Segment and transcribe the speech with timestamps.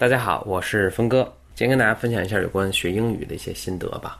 [0.00, 4.18] 大家好，我是峰哥，今天跟大家分享一下有关学英语的一些心得吧。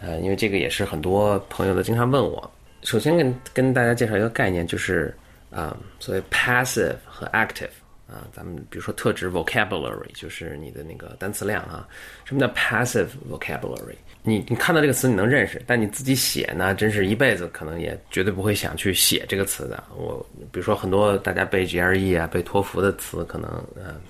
[0.00, 2.50] 呃，因为这个也是很多朋友都经常问我。
[2.84, 5.14] 首先跟跟大家介绍一个概念，就是
[5.50, 7.68] 啊，所谓 passive 和 active
[8.08, 11.86] 啊，咱们比如说特指 vocabulary，就是你的那个单词量啊。
[12.24, 13.96] 什么叫 passive vocabulary？
[14.22, 19.84] 你你看到这个词你能认识，但你自己写呢，真是一辈子可能也绝对不会想去写这个词的。
[19.94, 24.00] 我比如说很多大家背 GRE 啊、背托福的词，可能嗯。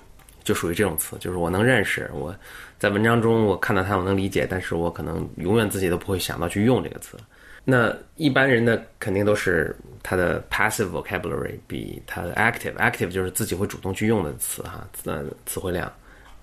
[0.45, 2.33] 就属于这种词，就是我能认识，我
[2.79, 7.17] 在文章中我看到它，我能理解，但是我可能永远自己都不会想到去用这个词。
[7.63, 15.91] 那一般人呢，肯定都是他的 passive vocabulary 比他的 active，active 就是自己会主动去用的词哈，呃，词汇量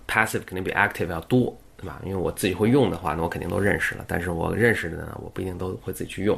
[0.08, 2.02] ，passive 肯定比 active 要多，对吧？
[2.04, 6.36] 因为我自己会用的话，那我肯定都认识了，但是我认识的呢，我不一定都会自己去用。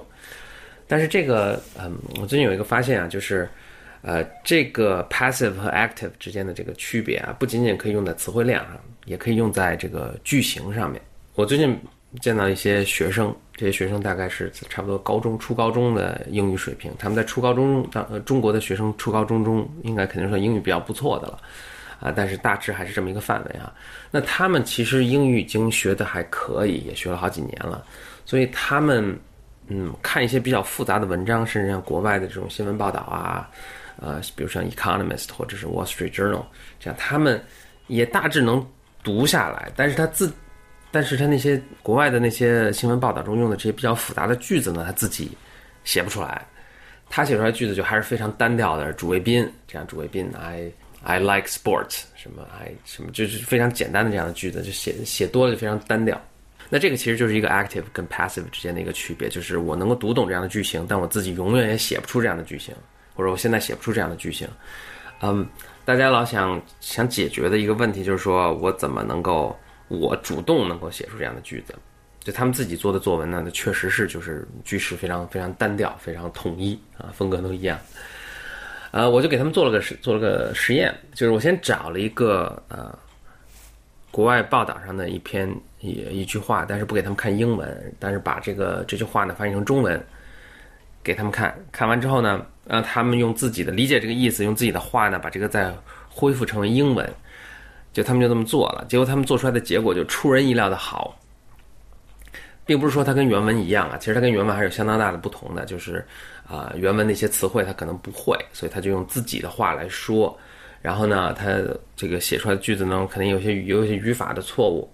[0.87, 3.49] 但是这个，嗯，我最近有一个发现啊，就是。
[4.07, 11.01] 呃，这个 passive 和 active 之间的这个区别啊，不仅仅可以用在词汇量上，也可以用在这个句型上面。
[11.35, 11.75] 我最近
[12.21, 21.39] 见到一些学生，这些学生大概是差不多高中、初高中的英语水平，他们在初高中当呃中国的学生初高中中，应该肯定算英语比较不错的了，
[21.99, 23.73] 啊，但是大致还是这么一个范围啊。
[24.11, 27.83] 那他们其实英语已经学的还可以，也学了好几年了，
[28.27, 29.19] 所以他们
[29.69, 33.51] 嗯看一些比较复杂的文章，甚至像国外的这种新闻报道啊。
[33.97, 36.41] 呃，比如像《Economist》或者是《Wall Street Journal》
[36.81, 37.41] 这样，他们
[37.87, 38.67] 也大致能
[39.05, 39.71] 读下来。
[39.77, 40.31] 但是他自，
[40.91, 45.31] 但是他那些国外的那些新闻报道中用的这些比较复杂的句子呢，他自己
[45.85, 46.45] 写不出来。
[47.09, 50.69] 他写出来句子就还是非常单调的，主谓宾这样，主谓宾，I
[51.05, 56.21] I like sports，什么 I 什么，就是非常简单的这样的句子，就写写多了就非常单调。
[56.69, 62.75] 那这个其实就是一个 active 跟 passive 之间的一个区别，就是我能够读懂这样的句型，但我自己永远也写不出这样的句型。
[63.17, 64.49] 或者我现在写不出这样的句型，
[65.21, 65.47] 嗯，
[65.85, 69.57] 大家老想想解决的一个问题就是说我怎么能够
[69.87, 71.73] 我主动能够写出这样的句子？
[72.19, 77.79] 就他们自己做的作文呢，那确实是就是句式非常非常单调，非常统一啊，风格都一样。
[78.91, 82.99] 呃，我就给他们做了个实做了个实验，就是我先找了一个呃
[84.15, 90.01] 国外报道上的一篇一一句话，但是不给他们看英文，但是把这个这句话呢翻译成中文
[91.03, 92.47] 给他们看，看完之后呢。
[92.67, 95.71] 让他们用自己的理解这个意思，用自己的话呢，把这个再
[96.09, 97.07] 恢复成为英文，
[97.93, 98.83] 就他们就这么做了。
[98.89, 101.15] 结果他们做出来的结果就出人意料的好，
[102.65, 105.67] 并不是说它跟原文一样啊，其实它跟原文还是有相当大的不同的。
[105.67, 106.03] 就是
[106.49, 110.35] 啊，原文那些词汇他可能不会，所以他就用自己的话来说。
[110.85, 111.47] 然后呢，他
[111.97, 114.87] 这个写出来的句子呢，肯定有些有一些语法的错误，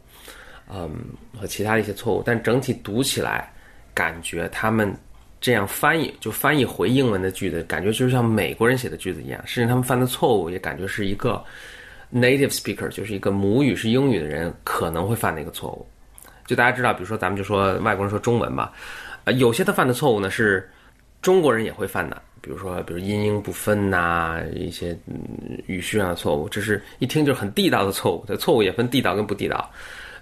[0.73, 0.89] 嗯，
[1.37, 3.53] 和其他的一些错误，但整体读起来
[3.93, 4.95] 感觉他们。
[5.43, 9.41] 这样翻译就翻译回英文的句子，感觉就是像美国人写的句子一样。
[9.47, 11.43] 甚至他们犯的错误也感觉是一个
[12.13, 15.87] native speaker，就是一个母语是英语的人可能会犯的一个错误。
[16.47, 18.71] 就大家知道，比如说咱们就说外国人说中文吧，
[19.25, 20.69] 呃，有些他犯的错误呢是
[21.23, 24.97] 中国人也会犯的，比如说比如音英不分呐，一些
[25.67, 28.25] 语序上的错误，这是一听就是很地道的错误。
[28.27, 29.71] 这错误也分地道跟不地道。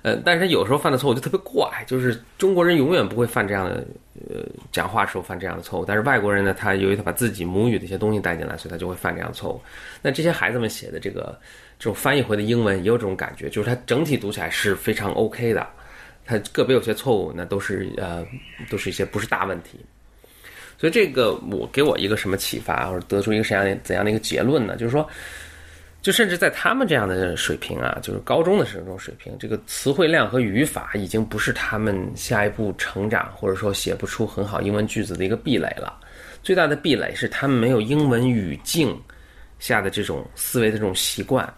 [0.03, 3.85] 呃，但是他有时候犯的错误就特别怪，就是中国人永远不会犯这样的，
[4.31, 5.85] 呃，讲话时候犯这样的错误。
[5.85, 9.61] 但是外国人呢，他由于他把自己母语的一些东西带进来，所以他就会犯这样的错误。
[10.01, 11.37] 那这些孩子们写的这个
[11.81, 15.67] 这种翻译回的英文也有这种感觉，就是它整体读起来是非常 OK 的，
[16.25, 18.25] 它个别有些错误，那都是呃，
[18.71, 19.81] 都是一些不是大问题。
[20.79, 24.77] 所以这个我给我一个什么启发，或者得出一个什么样怎样的一个结论呢？
[24.77, 25.07] 就是说。
[26.01, 35.99] 就甚至在他们这样的水平啊，就是高中的时候这种水平，这个词汇量和语法已经不是他们下一步成长或者说写不出很好英文句子的一个壁垒了。
[36.41, 38.97] 最大的壁垒是他们没有英文语境
[39.59, 41.53] 下的这种思维的这种习惯，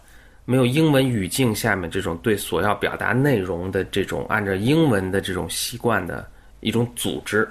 [0.46, 6.26] 没有英文语境下面这种对所要表达内容的这种按照英文的这种习惯的
[6.60, 7.46] 一种组织。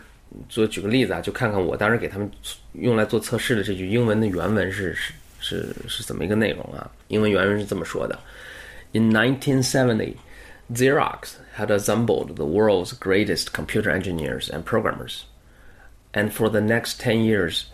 [0.49, 2.31] 做举个例子啊，就看看我当时给他们
[2.73, 5.13] 用来做测试的这句英文的原文是是。
[5.47, 6.91] 是是怎么一个内容啊？
[7.09, 8.19] 英文原文是这么说的：
[8.93, 10.15] In 1970,
[10.73, 15.25] Xerox had assembled the world's greatest computer engineers and programmers,
[16.15, 17.65] and for the next 10 years,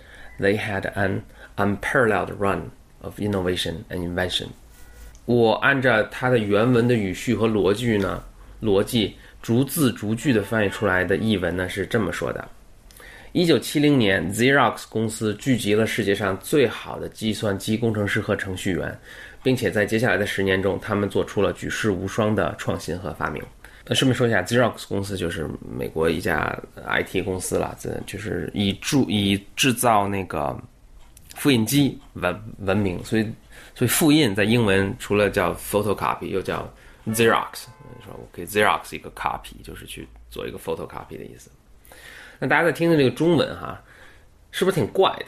[0.41, 1.23] they had an
[1.59, 2.73] unparalleled run
[3.03, 4.49] of innovation and invention.
[5.27, 8.25] 我按照它的原文的语序和逻辑呢，
[8.61, 12.50] 逻辑 逐字逐句的翻译出来的译文呢是这么说的。
[13.32, 18.98] 一九七零年，Xerox 公司聚集了世界上最好的计算机工程师和程序员，
[19.44, 23.44] 并且在接下来的十年中，他们做出了举世无双的创新和发明。
[23.86, 25.48] 那顺便说一下，Xerox 公司就是
[25.78, 26.58] 美国一家
[26.88, 30.60] IT 公司了，这就是以铸以制造那个
[31.36, 33.24] 复印机闻闻名，所以
[33.76, 36.68] 所以复印在英文除了叫 photocopy，又叫
[37.10, 37.66] Xerox。
[38.04, 41.50] 说我给 Xerox 一个 copy，就是去做一个 photocopy 的意思。
[42.40, 43.82] 那大家再听听这个中文哈，
[44.52, 45.26] 是不是挺怪的？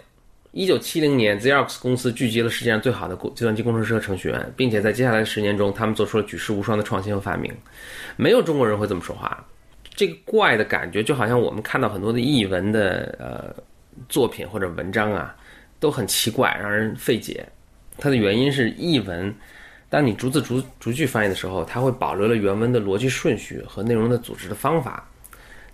[0.51, 7.55] 一九七零年，Xerox 公司聚集了世界上最好的计算机工程师和程序员，并且在接下来的十年中，他们做出了举世无双的创新和发明。
[8.15, 9.45] 没有中国人会这么说话。
[9.93, 13.63] 这个怪的感觉，就好像我们看到很多的译文的呃
[14.09, 15.35] 作品或者文章啊，
[15.79, 17.47] 都很奇怪，让人费解。
[17.97, 19.33] 它的原因是译文，
[19.89, 25.07] 当你逐字逐逐句翻译的时候，它会保留了原文的逻辑顺序和内容的组织的方法。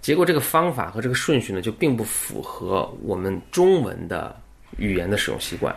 [0.01, 4.35] 结果这个方法和这个顺序呢，就并不符合我们中文的
[4.77, 5.75] 语言的使用习惯。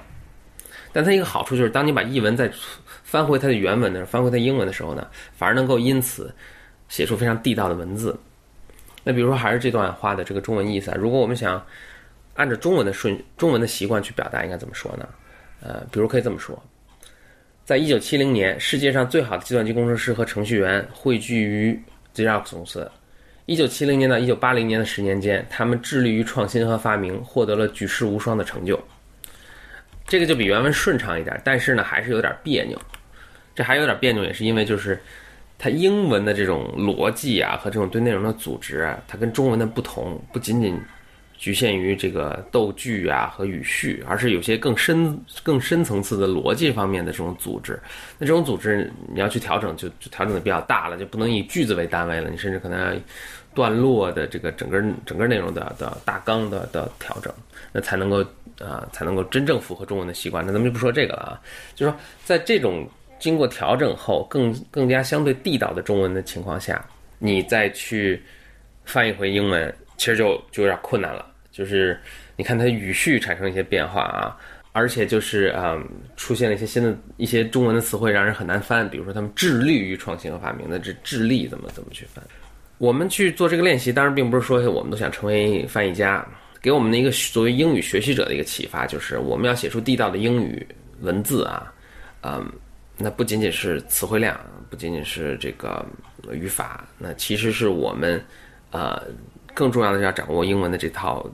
[0.92, 2.50] 但它一个好处就是，当你把译文再
[3.04, 5.06] 翻回它的原文的时候，翻回它英文的时候呢，
[5.36, 6.34] 反而能够因此
[6.88, 8.18] 写出非常地道的文字。
[9.04, 10.96] 那比如说，还是这段话的这个中文意思啊。
[10.98, 11.64] 如果我们想
[12.34, 15.08] 按照中文的顺中文的习惯去表达，应该怎么说呢？
[15.62, 16.60] 呃，比如可以这么说：
[17.66, 21.76] 在一九七零年，世界上最好的计算机工程师和程序员汇聚于
[22.14, 22.88] Xerox 公司。
[23.46, 28.80] 一九七零年到一九八零年的十年间，他们致力于创新和发明，获得了举世无双的成就。
[30.06, 32.80] 这个就比原文顺畅一点，但是呢，还是有点别扭。
[33.52, 34.96] 这还有点别扭，也是因为就是。
[35.58, 40.78] 它英文的这种逻辑啊，和这种对内容的组织啊，它跟中文的不同，不仅仅
[41.38, 47.78] 局限于这个逗句啊和语序，而是有些更深、更深层次的逻辑方面的这种组织。
[48.18, 53.00] 那这种组织你要去调整，就就调整的比较大了，就不能以句子为单位了，你甚至可能要
[53.54, 57.32] 段落的这个整个整个内容的的大纲的的调整，
[57.72, 58.24] 那才能够
[58.60, 60.44] 啊才能够真正符合中文的习惯。
[60.44, 61.40] 那咱们就不说这个了啊，
[61.74, 62.88] 就是说在这种。
[63.18, 66.84] 经过调整后，更更加相对地道的中文的情况下，
[67.18, 68.22] 你再去
[68.84, 71.26] 翻译回英文，其实就就有点困难了。
[71.50, 71.98] 就是
[72.36, 74.36] 你看它语序产生一些变化啊，
[74.72, 75.76] 而且就是啊，
[76.16, 78.88] 出现了一些新的一些中文的词汇，让人很难翻。
[78.88, 82.22] 比如说他们致力于创新和发明，那这致力怎么怎么去翻？
[82.78, 86.26] 我们去做这个练习，当然并不是说我们都想成为翻译家，
[86.60, 90.66] 给我们的一个作为英语学习者的一个启发，就是我们要写出地道的英语
[91.00, 91.72] 文字啊，
[92.22, 92.50] 嗯。
[92.98, 94.40] 那不仅仅是词汇量，
[94.70, 95.84] 不仅仅是这个
[96.32, 98.18] 语法，那其实是我们，
[98.70, 99.02] 呃，
[99.56, 101.26] 更重要的是要掌握英文的这套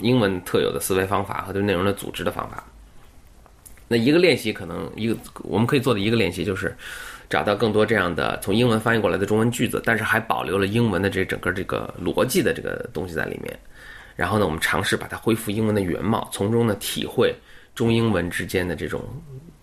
[0.00, 2.62] 英文特有的思维方法和对内容的组织的方法。
[3.88, 6.72] 那一个练习可能一个我们可以做的一个练习就是
[7.28, 13.58] 找到更多这样的从英文翻译过来的中文句子，但是还保留了英文的这整个这个逻辑的这个东西在里面。
[14.14, 17.34] 然后呢，我们尝试把它恢复英文的原貌，从中呢体会
[17.74, 19.02] 中英文之间的这种。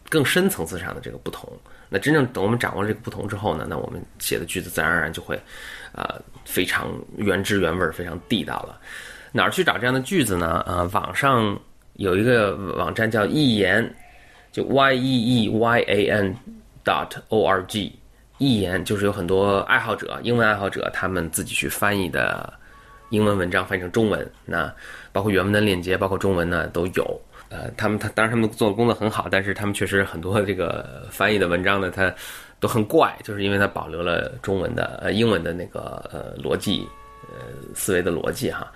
[0.10, 1.52] 更深层次上的这个不同，
[1.90, 5.38] 那真正等我们掌握了这个不同之后呢，那我们写的句子自然而然就会，
[5.94, 8.80] 呃，非常原汁原味，非常地道了。
[9.34, 10.64] 哪儿去找这样的句子呢？
[10.66, 11.60] 呃，网上
[11.94, 13.94] 有一个网站叫易言，
[14.52, 16.36] 就 y e e y a n
[16.86, 17.94] dot o r g，
[18.38, 22.52] 易言就是有很多爱好者，英文爱好者，他们自己去翻译的
[23.10, 24.74] 英文文章翻译成中文，那
[25.12, 27.22] 包括原文的链接，包括中文呢都有。
[27.50, 32.14] 呃，他们他当然他们做的工作很好，但是他们确实很多这个翻译的文章呢，它
[32.60, 36.86] 都很怪，就是因为它保留了中文的呃英文的那个呃逻辑
[37.30, 37.38] 呃
[37.74, 38.70] 思维的逻辑哈。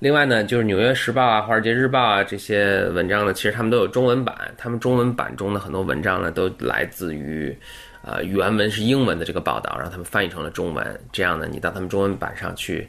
[0.00, 7.56] 另外呢，就是《纽约时报》啊、《华尔街日报》啊这些文章呢，其实他们都有中文版，他们中文版中的很多文章呢，都来自于
[8.02, 11.00] 呃原文是英文的这个报道，让他们翻译成了中文。
[11.12, 12.88] 这样呢，你到他们中文版上去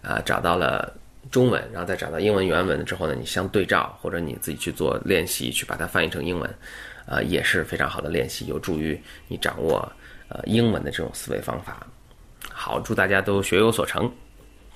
[0.00, 0.90] 啊，找到了。
[1.30, 6.50] 中文，然后再找到英文原文之后呢，你相对照，或者你自己去做练习，去把它翻译成英文，
[7.06, 9.90] 呃，也是非常好的练习，有助于你掌握
[10.28, 11.86] 呃英文的这种思维方法。
[12.48, 14.10] 好，祝大家都学有所成。